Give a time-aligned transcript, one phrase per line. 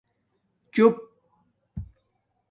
[0.73, 0.95] چُپ